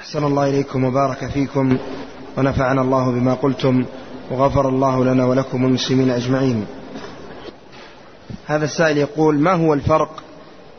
أحسن 0.00 0.24
الله 0.24 0.48
إليكم 0.48 0.84
وبارك 0.84 1.26
فيكم 1.30 1.78
ونفعنا 2.36 2.80
الله 2.82 3.10
بما 3.10 3.34
قلتم 3.34 3.84
وغفر 4.30 4.68
الله 4.68 5.04
لنا 5.04 5.24
ولكم 5.26 5.64
والمسلمين 5.64 6.10
أجمعين. 6.10 6.66
هذا 8.46 8.64
السائل 8.64 8.98
يقول 8.98 9.38
ما 9.38 9.52
هو 9.52 9.74
الفرق 9.74 10.22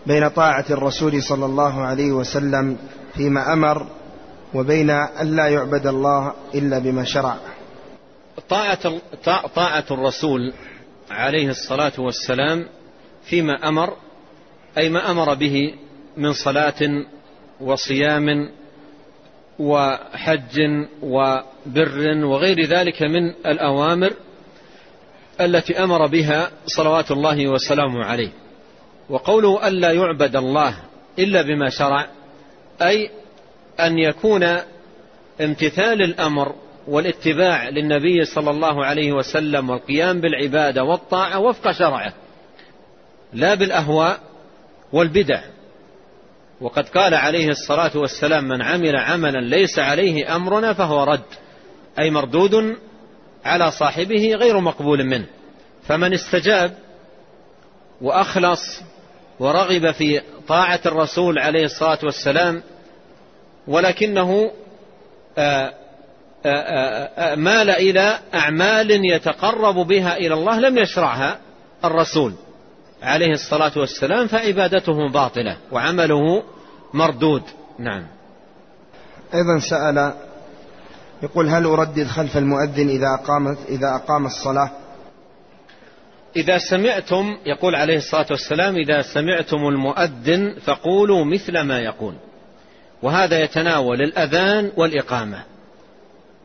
بين 0.05 0.27
طاعة 0.27 0.65
الرسول 0.69 1.23
صلى 1.23 1.45
الله 1.45 1.81
عليه 1.81 2.11
وسلم 2.11 2.77
فيما 3.13 3.53
أمر 3.53 3.87
وبين 4.53 4.89
أن 4.89 5.35
لا 5.35 5.47
يعبد 5.47 5.87
الله 5.87 6.33
إلا 6.55 6.79
بما 6.79 7.03
شرع؟ 7.03 7.35
طاعة, 8.49 9.01
طاعة 9.55 9.85
الرسول 9.91 10.53
عليه 11.11 11.49
الصلاة 11.49 11.93
والسلام 11.97 12.65
فيما 13.23 13.67
أمر 13.69 13.93
أي 14.77 14.89
ما 14.89 15.11
أمر 15.11 15.33
به 15.33 15.73
من 16.17 16.33
صلاة 16.33 17.05
وصيام 17.61 18.25
وحج 19.59 20.61
وبر 21.01 22.25
وغير 22.25 22.65
ذلك 22.65 23.01
من 23.01 23.29
الأوامر 23.29 24.13
التي 25.41 25.83
أمر 25.83 26.07
بها 26.07 26.51
صلوات 26.65 27.11
الله 27.11 27.47
وسلامه 27.47 28.05
عليه. 28.05 28.29
وقوله 29.09 29.67
ألا 29.67 29.91
يعبد 29.91 30.35
الله 30.35 30.75
إلا 31.19 31.41
بما 31.41 31.69
شرع 31.69 32.07
أي 32.81 33.09
أن 33.79 33.99
يكون 33.99 34.43
امتثال 35.41 36.01
الأمر 36.01 36.55
والاتباع 36.87 37.69
للنبي 37.69 38.25
صلى 38.25 38.51
الله 38.51 38.85
عليه 38.85 39.11
وسلم 39.11 39.69
والقيام 39.69 40.21
بالعبادة 40.21 40.83
والطاعة 40.83 41.39
وفق 41.39 41.71
شرعه 41.71 42.13
لا 43.33 43.53
بالأهواء 43.53 44.19
والبدع. 44.93 45.41
وقد 46.63 46.89
قال 46.89 47.13
عليه 47.13 47.49
الصلاة 47.49 47.91
والسلام 47.95 48.43
من 48.43 48.61
عمل 48.61 48.95
عملا 48.95 49.39
ليس 49.39 49.79
عليه 49.79 50.35
أمرنا 50.35 50.73
فهو 50.73 51.03
رد 51.03 51.23
أي 51.99 52.09
مردود 52.11 52.77
على 53.45 53.71
صاحبه 53.71 54.35
غير 54.35 54.59
مقبول 54.59 55.03
منه. 55.03 55.25
فمن 55.87 56.13
استجاب 56.13 56.73
وأخلص 58.01 58.81
ورغب 59.39 59.91
في 59.91 60.21
طاعة 60.47 60.79
الرسول 60.85 61.39
عليه 61.39 61.65
الصلاة 61.65 61.99
والسلام 62.03 62.63
ولكنه 63.67 64.51
آآ 65.37 65.73
آآ 66.45 67.35
مال 67.35 67.69
إلى 67.69 68.19
أعمال 68.33 69.05
يتقرب 69.05 69.75
بها 69.75 70.17
إلى 70.17 70.33
الله 70.33 70.59
لم 70.59 70.77
يشرعها 70.77 71.39
الرسول 71.85 72.33
عليه 73.03 73.31
الصلاة 73.31 73.71
والسلام 73.75 74.27
فعبادته 74.27 75.09
باطلة 75.09 75.57
وعمله 75.71 76.43
مردود. 76.93 77.43
نعم. 77.79 78.05
أيضا 79.33 79.59
سأل 79.59 80.13
يقول 81.23 81.49
هل 81.49 81.65
أردد 81.65 82.07
خلف 82.07 82.37
المؤذن 82.37 82.89
إذا 82.89 83.07
أقام, 83.21 83.57
إذا 83.69 83.95
أقام 83.95 84.25
الصلاة؟ 84.25 84.71
إذا 86.35 86.57
سمعتم 86.57 87.37
يقول 87.45 87.75
عليه 87.75 87.97
الصلاة 87.97 88.25
والسلام 88.31 88.75
إذا 88.75 89.01
سمعتم 89.01 89.57
المؤذن 89.57 90.55
فقولوا 90.65 91.25
مثل 91.25 91.59
ما 91.61 91.79
يقول. 91.79 92.13
وهذا 93.01 93.43
يتناول 93.43 94.01
الأذان 94.01 94.71
والإقامة. 94.77 95.43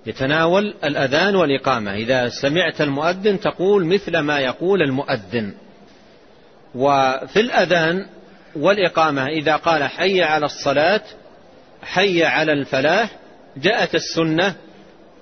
يتناول 0.06 0.74
الأذان 0.84 1.36
والإقامة. 1.36 1.94
إذا 1.94 2.28
سمعت 2.28 2.80
المؤذن 2.80 3.40
تقول 3.40 3.86
مثل 3.86 4.18
ما 4.18 4.38
يقول 4.38 4.82
المؤذن. 4.82 5.54
وفي 6.74 7.40
الأذان 7.40 8.06
والإقامة 8.58 9.26
إذا 9.26 9.56
قال 9.56 9.84
حي 9.84 10.22
على 10.22 10.46
الصلاة 10.46 11.00
حي 11.82 12.24
على 12.24 12.52
الفلاح 12.52 13.10
جاءت 13.56 13.94
السنة 13.94 14.54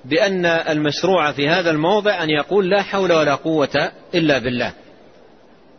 بأن 0.04 0.46
المشروع 0.46 1.32
في 1.32 1.48
هذا 1.48 1.70
الموضع 1.70 2.22
أن 2.22 2.30
يقول 2.30 2.70
لا 2.70 2.82
حول 2.82 3.12
ولا 3.12 3.34
قوة 3.34 3.90
إلا 4.14 4.38
بالله. 4.38 4.72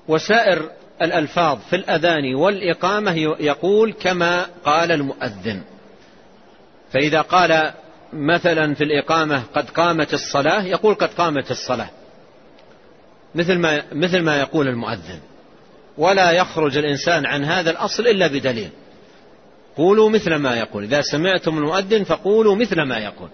وسائر 0.08 0.70
الألفاظ 1.02 1.60
في 1.70 1.76
الأذان 1.76 2.36
والإقامة 2.36 3.18
يقول 3.40 3.94
كما 3.94 4.46
قال 4.66 4.92
المؤذن. 4.92 5.62
فإذا 6.94 7.22
قال 7.22 7.74
مثلا 8.14 8.74
في 8.74 8.84
الإقامة 8.84 9.44
قد 9.56 9.70
قامت 9.70 10.14
الصلاة 10.14 10.64
يقول 10.64 10.96
قد 10.96 11.10
قامت 11.10 11.52
الصلاة. 11.52 11.90
مثل 13.36 13.58
ما, 13.58 13.84
مثل 13.92 14.22
ما 14.22 14.40
يقول 14.40 14.68
المؤذن. 14.68 15.20
ولا 15.98 16.32
يخرج 16.32 16.78
الإنسان 16.78 17.26
عن 17.26 17.44
هذا 17.44 17.72
الأصل 17.72 18.08
إلا 18.08 18.28
بدليل. 18.28 18.70
قولوا 19.78 20.10
مثل 20.10 20.36
ما 20.36 20.56
يقول. 20.56 20.84
إذا 20.84 21.02
سمعتم 21.02 21.58
المؤذن 21.58 22.04
فقولوا 22.04 22.56
مثل 22.56 22.82
ما 22.82 22.98
يقول. 22.98 23.30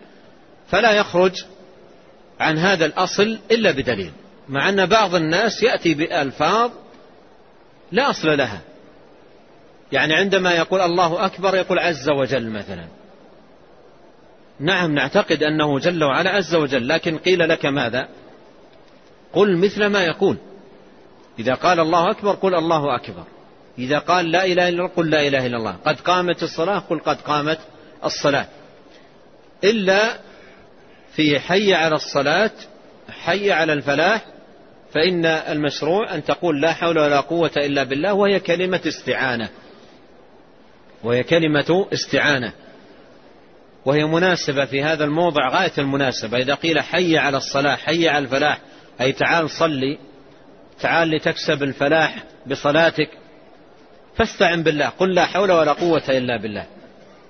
فلا 0.67 0.91
يخرج 0.91 1.43
عن 2.39 2.57
هذا 2.57 2.85
الأصل 2.85 3.39
إلا 3.51 3.71
بدليل. 3.71 4.11
مع 4.49 4.69
أن 4.69 4.85
بعض 4.85 5.15
الناس 5.15 5.63
يأتي 5.63 5.93
بألفاظ 5.93 6.71
لا 7.91 8.09
أصل 8.09 8.37
لها. 8.37 8.61
يعني 9.91 10.13
عندما 10.13 10.53
يقول 10.53 10.81
الله 10.81 11.25
أكبر 11.25 11.55
يقول 11.55 11.79
عز 11.79 12.09
وجل 12.09 12.49
مثلا. 12.49 12.85
نعم 14.59 14.95
نعتقد 14.95 15.43
أنه 15.43 15.79
جل 15.79 16.03
وعلا 16.03 16.29
عز 16.29 16.55
وجل 16.55 16.87
لكن 16.87 17.17
قيل 17.17 17.49
لك 17.49 17.65
ماذا؟ 17.65 18.07
قل 19.33 19.57
مثل 19.57 19.85
ما 19.85 20.03
يقول. 20.03 20.37
إذا 21.39 21.53
قال 21.53 21.79
الله 21.79 22.11
أكبر 22.11 22.35
قل 22.35 22.55
الله 22.55 22.95
أكبر. 22.95 23.23
إذا 23.77 23.99
قال 23.99 24.31
لا 24.31 24.45
إله 24.45 24.69
إلا 24.69 24.79
الله 24.79 24.87
قل 24.87 25.09
لا 25.09 25.27
إله 25.27 25.45
إلا 25.45 25.57
الله. 25.57 25.75
قد 25.85 25.99
قامت 25.99 26.43
الصلاة 26.43 26.79
قل 26.79 26.99
قد 26.99 27.21
قامت 27.21 27.59
الصلاة. 28.05 28.47
إلا 29.63 30.17
في 31.15 31.39
حي 31.39 31.73
على 31.73 31.95
الصلاة 31.95 32.51
حي 33.09 33.51
على 33.51 33.73
الفلاح 33.73 34.25
فإن 34.93 35.25
المشروع 35.25 36.15
أن 36.15 36.23
تقول 36.23 36.61
لا 36.61 36.73
حول 36.73 36.99
ولا 36.99 37.19
قوة 37.19 37.51
إلا 37.57 37.83
بالله 37.83 38.13
وهي 38.13 38.39
كلمة 38.39 38.81
استعانة. 38.87 39.49
وهي 41.03 41.23
كلمة 41.23 41.87
استعانة. 41.93 42.53
وهي 43.85 44.05
مناسبة 44.05 44.65
في 44.65 44.83
هذا 44.83 45.03
الموضع 45.03 45.49
غاية 45.49 45.73
المناسبة. 45.77 46.37
إذا 46.37 46.53
قيل 46.53 46.81
حي 46.81 47.17
على 47.17 47.37
الصلاة 47.37 47.75
حي 47.75 48.07
على 48.07 48.25
الفلاح 48.25 48.59
أي 49.01 49.11
تعال 49.11 49.49
صلي 49.49 49.97
تعال 50.79 51.09
لتكسب 51.09 51.63
الفلاح 51.63 52.23
بصلاتك 52.47 53.09
فاستعن 54.15 54.63
بالله 54.63 54.89
قل 54.89 55.13
لا 55.13 55.25
حول 55.25 55.51
ولا 55.51 55.73
قوة 55.73 56.03
إلا 56.09 56.37
بالله. 56.37 56.65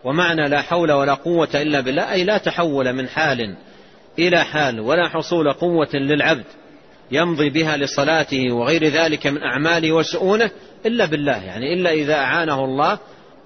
ومعنى 0.03 0.49
لا 0.49 0.61
حول 0.61 0.91
ولا 0.91 1.13
قوة 1.13 1.49
إلا 1.55 1.79
بالله 1.79 2.11
أي 2.11 2.23
لا 2.23 2.37
تحول 2.37 2.93
من 2.93 3.07
حال 3.07 3.55
إلى 4.19 4.43
حال 4.43 4.79
ولا 4.79 5.09
حصول 5.09 5.53
قوة 5.53 5.89
للعبد 5.93 6.45
يمضي 7.11 7.49
بها 7.49 7.77
لصلاته 7.77 8.51
وغير 8.51 8.87
ذلك 8.87 9.27
من 9.27 9.43
أعماله 9.43 9.91
وشؤونه 9.91 10.51
إلا 10.85 11.05
بالله 11.05 11.43
يعني 11.43 11.73
إلا 11.73 11.91
إذا 11.91 12.15
أعانه 12.15 12.65
الله 12.65 12.97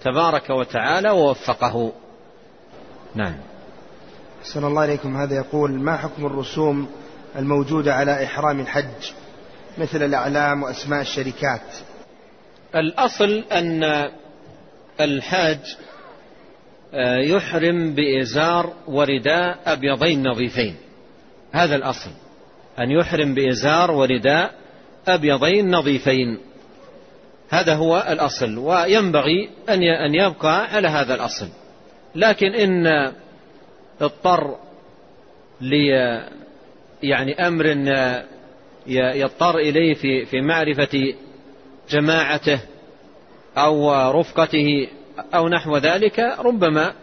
تبارك 0.03 0.49
وتعالى 0.49 1.09
ووفقه. 1.09 1.91
نعم. 3.15 3.35
أحسن 4.41 4.65
الله 4.65 4.85
إليكم. 4.85 5.17
هذا 5.17 5.35
يقول 5.35 5.71
ما 5.71 5.97
حكم 5.97 6.25
الرسوم 6.25 6.89
الموجودة 7.35 7.93
على 7.93 8.23
إحرام 8.23 8.59
الحج؟ 8.59 9.11
مثل 9.79 10.03
الأعلام 10.03 10.63
وأسماء 10.63 11.01
الشركات. 11.01 11.61
الأصل 12.75 13.43
أن 13.51 14.09
الحاج 15.01 15.59
آه، 16.93 17.17
يحرم 17.17 17.93
بإزار 17.93 18.73
ورداء 18.87 19.59
أبيضين 19.65 20.27
نظيفين. 20.27 20.75
هذا 21.51 21.75
الأصل. 21.75 22.09
أن 22.79 22.91
يحرم 22.91 23.33
بإزار 23.33 23.91
ورداء 23.91 24.51
أبيضين 25.07 25.71
نظيفين. 25.71 26.37
هذا 27.49 27.75
هو 27.75 28.05
الأصل. 28.09 28.57
وينبغي 28.57 29.49
أن 29.69 30.15
يبقى 30.15 30.75
على 30.75 30.87
هذا 30.87 31.15
الأصل. 31.15 31.47
لكن 32.15 32.47
إن 32.47 33.11
اضطر 34.01 34.55
لي 35.61 35.87
يعني 37.03 37.47
أمر 37.47 37.65
يضطر 38.87 39.57
إليه 39.57 39.93
في 39.93 40.25
في 40.25 40.41
معرفة 40.41 41.13
جماعته 41.89 42.59
أو 43.57 43.91
رفقته 44.11 44.87
أو 45.33 45.49
نحو 45.49 45.77
ذلك 45.77 46.19
ربما 46.39 46.93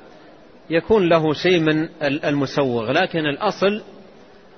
يكون 0.70 1.08
له 1.08 1.32
شيء 1.32 1.60
من 1.60 1.88
المسوغ. 2.02 2.92
لكن 2.92 3.18
الأصل 3.18 3.82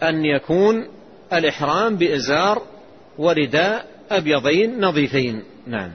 أن 0.03 0.25
يكون 0.25 0.89
الإحرام 1.33 1.97
بإزار 1.97 2.63
ورداء 3.19 3.87
أبيضين 4.11 4.81
نظيفين. 4.81 5.43
نعم. 5.67 5.91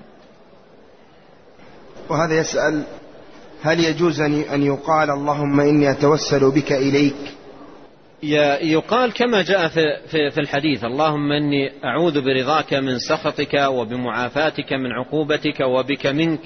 وهذا 2.09 2.39
يسأل 2.39 2.83
هل 3.61 3.79
يجوز 3.79 4.21
أن 4.21 4.63
يقال 4.63 5.09
اللهم 5.11 5.59
إني 5.59 5.91
أتوسل 5.91 6.51
بك 6.51 6.71
إليك 6.71 7.15
يقال 8.23 9.13
كما 9.13 9.41
جاء 9.41 9.68
في 10.07 10.38
الحديث 10.38 10.83
اللهم 10.83 11.31
إني 11.31 11.71
أعوذ 11.85 12.21
برضاك 12.21 12.73
من 12.73 13.00
سخطك 13.00 13.53
وبمعافاتك 13.53 14.73
من 14.73 14.91
عقوبتك 14.91 15.59
وبك 15.59 16.07
منك 16.07 16.39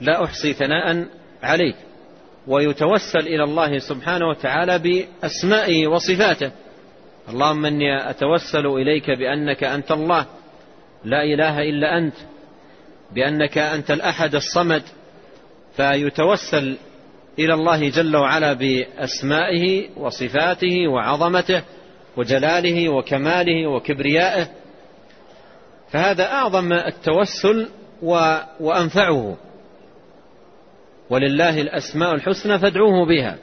لا 0.00 0.24
أحصي 0.24 0.52
ثناء 0.52 1.06
عليك. 1.42 1.76
ويتوسل 2.46 3.18
إلى 3.18 3.44
الله 3.44 3.78
سبحانه 3.78 4.28
وتعالى 4.28 4.78
بأسمائه 4.78 5.86
وصفاته. 5.86 6.50
اللهم 7.28 7.66
إني 7.66 8.10
أتوسل 8.10 8.66
إليك 8.66 9.10
بأنك 9.10 9.64
أنت 9.64 9.92
الله 9.92 10.26
لا 11.04 11.22
إله 11.22 11.58
إلا 11.62 11.98
أنت 11.98 12.14
بأنك 13.14 13.58
أنت 13.58 13.90
الأحد 13.90 14.34
الصمد. 14.34 14.82
فيتوسل 15.76 16.76
إلى 17.38 17.54
الله 17.54 17.90
جل 17.90 18.16
وعلا 18.16 18.52
بأسمائه 18.52 19.88
وصفاته 19.96 20.88
وعظمته 20.88 21.62
وجلاله 22.16 22.88
وكماله 22.88 23.66
وكبريائه 23.66 24.48
فهذا 25.90 26.24
أعظم 26.24 26.72
التوسل 26.72 27.68
وأنفعه. 28.60 29.36
ولله 31.10 31.60
الأسماء 31.60 32.14
الحسنى 32.14 32.58
فادعوه 32.58 33.06
بها. 33.06 33.38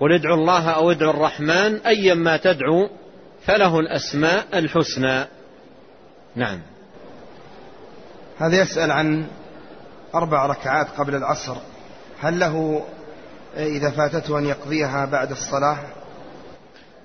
قل 0.00 0.12
ادعوا 0.12 0.36
الله 0.36 0.70
أو 0.70 0.90
ادعوا 0.90 1.12
الرحمن 1.12 1.76
أيا 1.86 2.14
ما 2.14 2.36
تدعو 2.36 2.88
فله 3.44 3.80
الأسماء 3.80 4.58
الحسنى. 4.58 5.24
نعم. 6.36 6.62
هذا 8.38 8.62
يسأل 8.62 8.90
عن 8.90 9.26
أربع 10.14 10.46
ركعات 10.46 10.86
قبل 10.86 11.14
العصر. 11.14 11.56
هل 12.20 12.38
له 12.38 12.84
إذا 13.56 13.90
فاتته 13.90 14.38
أن 14.38 14.46
يقضيها 14.46 15.04
بعد 15.04 15.30
الصلاة؟ 15.30 15.78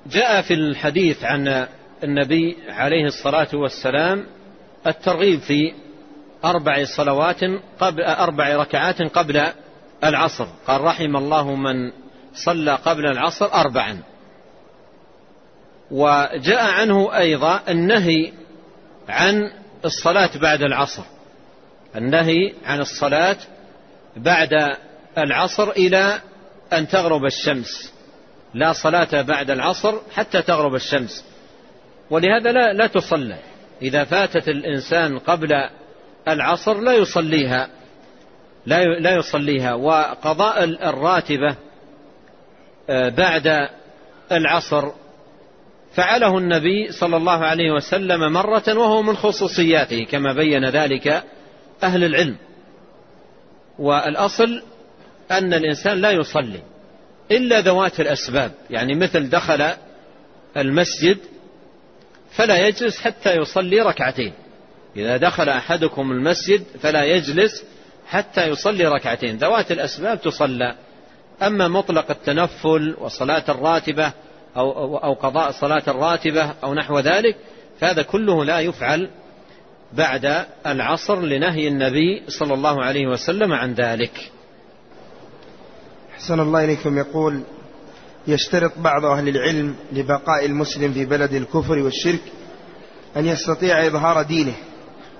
جاء 0.05 0.41
في 0.41 0.53
الحديث 0.53 1.23
عن 1.23 1.67
النبي 2.03 2.57
عليه 2.69 3.05
الصلاة 3.05 3.47
والسلام 3.53 4.25
الترغيب 4.87 5.39
في 5.39 5.73
أربع 6.45 6.85
صلوات 6.97 7.39
قبل 7.79 8.03
أربع 8.03 8.55
ركعات 8.55 9.01
قبل 9.01 9.47
العصر. 10.03 10.47
قال 10.67 10.81
رحم 10.81 11.15
الله 11.15 11.55
من 11.55 11.91
صلى 12.33 12.75
قبل 12.75 13.05
العصر 13.05 13.53
أربعا. 13.53 13.97
وجاء 15.91 16.71
عنه 16.71 17.17
أيضا 17.17 17.61
النهي 17.69 18.33
عن 19.09 19.51
الصلاة 19.85 20.29
بعد 20.35 20.61
العصر. 20.61 21.03
النهي 21.95 22.53
عن 22.65 22.79
الصلاة 22.79 23.37
بعد 24.15 24.77
العصر 25.17 25.71
إلى 25.71 26.21
أن 26.73 26.87
تغرب 26.87 27.25
الشمس. 27.25 27.93
لا 28.53 28.73
صلاة 28.73 29.21
بعد 29.21 29.51
العصر 29.51 29.93
حتى 30.11 30.41
تغرب 30.41 30.75
الشمس. 30.75 31.25
ولهذا 32.09 32.51
لا, 32.51 32.73
لا 32.73 32.87
تصلى. 32.87 33.37
إذا 33.81 34.03
فاتت 34.03 34.47
الإنسان 34.47 35.19
قبل 35.19 35.49
العصر 36.27 36.79
لا 36.81 36.93
يصليها. 36.93 37.69
لا 38.65 38.83
لا 38.83 39.15
يصليها. 39.15 39.73
وقضاء 39.73 40.63
الراتبة 40.63 41.55
آه، 42.89 43.09
بعد 43.09 43.69
العصر. 44.31 44.91
فعله 45.95 46.37
النبي 46.37 46.91
صلى 46.91 47.17
الله 47.17 47.45
عليه 47.45 47.71
وسلم 47.71 48.33
مرة 48.33 48.63
وهو 48.67 49.01
من 49.01 49.15
خصوصياته 49.15 50.03
كما 50.03 50.33
بين 50.33 50.69
ذلك 50.69 51.23
أهل 51.83 52.03
العلم. 52.03 52.35
والأصل 53.79 54.63
أن 55.31 55.53
الإنسان 55.53 55.97
لا 55.97 56.11
يصلي 56.11 56.59
إلا 57.31 57.59
ذوات 57.59 57.99
الأسباب. 57.99 58.51
يعني 58.69 58.95
مثل 58.95 59.29
دخل 59.29 59.69
المسجد 60.57 61.17
فلا 62.31 62.67
يجلس 62.67 62.99
حتى 62.99 63.35
يصلي 63.35 63.81
ركعتين. 63.81 64.33
إذا 64.95 65.17
دخل 65.17 65.49
أحدكم 65.49 66.11
المسجد 66.11 66.63
فلا 66.81 67.03
يجلس 67.03 67.63
حتى 68.07 68.47
يصلي 68.47 68.85
ركعتين. 68.85 69.37
ذوات 69.37 69.71
الأسباب 69.71 70.21
تصلى. 70.21 70.75
أما 71.41 71.67
مطلق 71.67 72.11
التنفل 72.11 72.95
وصلاة 72.99 73.43
الراتبة 73.49 74.11
أو, 74.57 74.97
أو 74.97 75.13
قضاء 75.13 75.51
صلاة 75.51 75.83
الراتبة 75.87 76.53
أو 76.63 76.73
نحو 76.73 76.99
ذلك 76.99 77.35
فهذا 77.79 78.01
كله 78.01 78.45
لا 78.45 78.59
يفعل 78.59 79.09
بعد 79.93 80.45
العصر 80.65 81.21
لنهي 81.21 81.67
النبي 81.67 82.23
صلى 82.27 82.53
الله 82.53 82.83
عليه 82.83 83.07
وسلم 83.07 83.53
عن 83.53 83.73
ذلك. 83.73 84.31
أحسن 86.21 86.39
الله 86.39 86.63
إليكم. 86.63 86.97
يقول 86.97 87.41
يشترط 88.27 88.71
بعض 88.77 89.05
أهل 89.05 89.29
العلم 89.29 89.75
لبقاء 89.91 90.45
المسلم 90.45 90.93
في 90.93 91.05
بلد 91.05 91.33
الكفر 91.33 91.79
والشرك 91.79 92.21
أن 93.17 93.25
يستطيع 93.25 93.87
إظهار 93.87 94.21
دينه. 94.21 94.53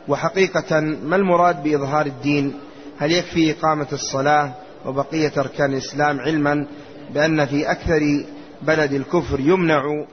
وحقيقة 0.07 0.79
ما 0.79 1.15
المراد 1.15 1.63
بإظهار 1.63 2.05
الدين؟ 2.05 2.53
هل 2.99 3.11
يكفي 3.11 3.51
إقامة 3.51 3.87
الصلاة 3.93 4.53
وبقية 4.85 5.31
أركان 5.37 5.73
الإسلام 5.73 6.19
علما 6.19 6.67
بأن 7.13 7.45
في 7.45 7.71
أكثر 7.71 8.25
بلد 8.61 8.93
الكفر 8.93 9.39
يمنع 9.39 10.05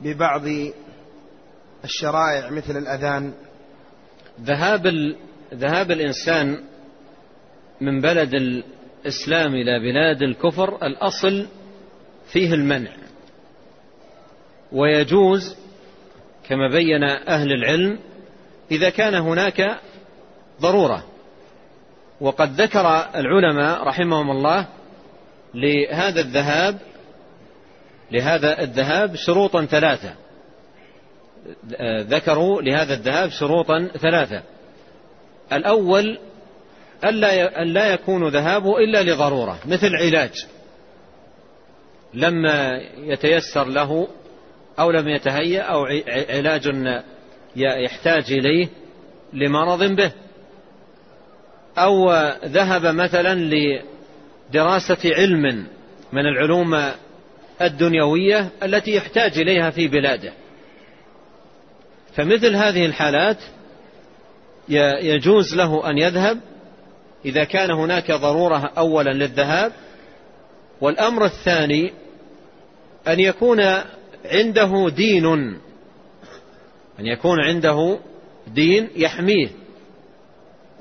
ببعض 0.00 0.42
الشرائع 1.84 2.50
مثل 2.50 2.76
الأذان؟ 2.76 3.32
ذهاب 4.44 4.86
ذهاب 5.54 5.90
الإنسان 5.90 6.58
من 7.80 8.00
بلد 8.00 8.34
الإسلام 9.02 9.54
إلى 9.54 9.78
بلاد 9.78 10.22
الكفر 10.22 10.86
الأصل 10.86 11.46
فيه 12.32 12.54
المنع. 12.54 12.90
ويجوز 14.72 15.56
كما 16.48 16.68
بين 16.68 17.04
أهل 17.04 17.52
العلم 17.52 17.98
إذا 18.70 18.90
كان 18.90 19.14
هناك 19.14 19.80
ضرورة. 20.60 21.04
وقد 22.20 22.60
ذكر 22.60 22.86
العلماء 23.14 23.82
رحمهم 23.82 24.30
الله 24.30 24.66
لهذا 25.54 26.20
الذهاب 26.20 26.78
لهذا 28.12 28.62
الذهاب 28.62 29.16
شروطا 29.16 29.64
ثلاثة. 29.64 30.14
ذكروا 32.00 32.62
لهذا 32.62 32.94
الذهاب 32.94 33.30
شروطا 33.30 33.88
ثلاثة. 34.00 34.42
الأول 35.52 36.18
ألا 37.04 37.64
لا 37.64 37.92
يكون 37.92 38.28
ذهابه 38.28 38.78
إلا 38.78 39.02
لضرورة 39.02 39.58
مثل 39.66 39.96
علاج. 39.96 40.46
لما 42.14 42.80
يتيسر 42.96 43.64
له 43.64 44.08
أو 44.78 44.90
لم 44.90 45.08
يتهيأ 45.08 45.60
أو 45.60 45.84
علاج 46.30 46.72
يحتاج 47.56 48.32
إليه 48.32 48.68
لمرض 49.32 49.82
به. 49.82 50.12
أو 51.78 52.12
ذهب 52.44 52.86
مثلا 52.86 53.34
لدراسة 54.50 55.14
علم 55.14 55.66
من 56.12 56.26
العلوم 56.26 56.92
الدنيوية 57.62 58.48
التي 58.62 58.94
يحتاج 58.94 59.38
إليها 59.38 59.70
في 59.70 59.88
بلاده. 59.88 60.32
فمثل 62.14 62.56
هذه 62.56 62.86
الحالات 62.86 63.38
يجوز 65.02 65.56
له 65.56 65.90
أن 65.90 65.98
يذهب 65.98 66.40
إذا 67.24 67.44
كان 67.44 67.70
هناك 67.70 68.12
ضرورة 68.12 68.72
أولا 68.78 69.10
للذهاب 69.10 69.72
والأمر 70.80 71.24
الثاني 71.24 71.92
أن 73.08 73.20
يكون 73.20 73.60
عنده 74.24 74.88
دين 74.88 75.26
أن 77.00 77.06
يكون 77.06 77.40
عنده 77.40 77.98
دين 78.46 78.90
يحميه 78.96 79.48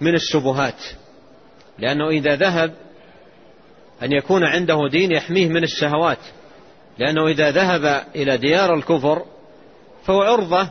من 0.02 0.16
الشبهات 0.16 0.84
لأنه 1.80 2.10
إذا 2.10 2.36
ذهب 2.36 2.74
أن 4.04 4.12
يكون 4.12 4.44
عنده 4.44 4.78
دين 4.92 5.12
يحميه 5.12 5.48
من 5.48 5.64
الشهوات 5.64 6.18
لأنه 7.00 7.28
إذا 7.28 7.52
ذهب 7.52 8.04
إلى 8.16 8.38
ديار 8.38 8.74
الكفر 8.74 9.26
فهو 10.06 10.22
عرضة 10.22 10.70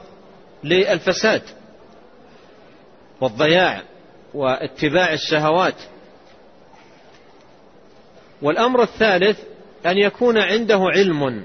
للفساد 0.65 1.43
والضياع. 3.21 3.83
واتباع 4.35 5.13
الشهوات. 5.13 5.75
والأمر 8.43 8.83
الثالث 8.83 9.39
أن 9.87 9.99
يكون 9.99 10.39
عنده 10.39 10.79
علم 10.81 11.43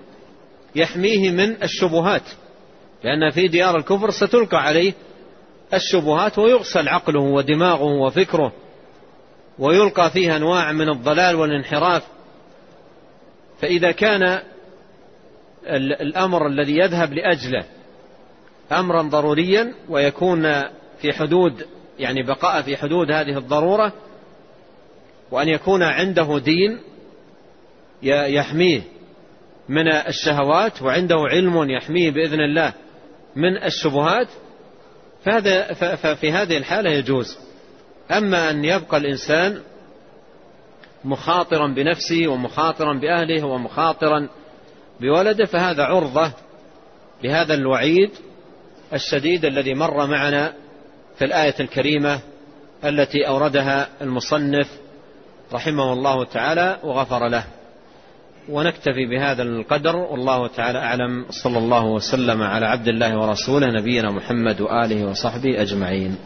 يحميه 0.75 1.31
من 1.31 1.63
الشبهات 1.63 2.23
لأن 3.03 3.29
في 3.29 3.47
ديار 3.47 3.77
الكفر 3.77 4.11
ستلقى 4.11 4.57
عليه 4.57 4.93
الشبهات 5.73 6.39
ويغسل 6.39 6.87
عقله 6.87 7.19
ودماغه 7.19 7.83
وفكره 7.83 8.53
ويلقى 9.59 10.11
فيه 10.11 10.35
أنواع 10.35 10.71
من 10.71 10.89
الضلال 10.89 11.35
والانحراف. 11.35 12.03
فإذا 13.61 13.91
كان 13.91 14.41
الأمر 16.01 16.47
الذي 16.47 16.77
يذهب 16.77 17.13
لأجله 17.13 17.63
أمرا 18.71 19.01
ضروريا 19.01 19.73
ويكون 19.89 20.61
في 21.01 21.13
حدود 21.13 21.65
يعني 21.99 22.23
بقاء 22.23 22.61
في 22.61 22.77
حدود 22.77 23.11
هذه 23.11 23.37
الضرورة 23.37 23.93
وأن 25.31 25.47
يكون 25.47 25.83
عنده 25.83 26.39
دين 26.39 26.79
يحميه 28.03 28.81
من 29.69 29.87
الشهوات 29.87 30.81
وعنده 30.81 31.15
علم 31.15 31.69
يحميه 31.69 32.11
بإذن 32.11 32.39
الله 32.39 32.73
من 33.35 33.63
الشبهات 33.63 34.27
فهذا 35.25 35.73
ففي 35.73 36.31
هذه 36.31 36.57
الحالة 36.57 36.89
يجوز. 36.89 37.37
أما 38.11 38.49
أن 38.49 38.65
يبقى 38.65 38.97
الإنسان 38.97 39.61
مخاطرا 41.05 41.67
بنفسه 41.67 42.27
ومخاطرا 42.27 42.93
بأهله 42.93 43.45
ومخاطرا 43.45 44.29
بولده 45.01 45.45
فهذا 45.45 45.83
عرضة 45.83 46.31
لهذا 47.23 47.53
الوعيد 47.53 48.09
الشديد 48.93 49.45
الذي 49.45 49.73
مر 49.73 50.07
معنا 50.07 50.53
في 51.17 51.25
الآية 51.25 51.55
الكريمة 51.59 52.19
التي 52.83 53.27
أوردها 53.27 53.87
المصنف 54.01 54.67
رحمه 55.53 55.93
الله 55.93 56.25
تعالى 56.25 56.77
وغفر 56.83 57.27
له. 57.27 57.43
ونكتفي 58.49 59.05
بهذا 59.05 59.43
القدر 59.43 59.95
والله 59.95 60.47
تعالى 60.47 60.79
أعلم. 60.79 61.25
صلى 61.29 61.57
الله 61.57 61.85
وسلم 61.85 62.41
على 62.41 62.65
عبد 62.65 62.87
الله 62.87 63.17
ورسوله 63.17 63.67
نبينا 63.67 64.11
محمد 64.11 64.61
وآله 64.61 65.05
وصحبه 65.05 65.61
أجمعين. 65.61 66.17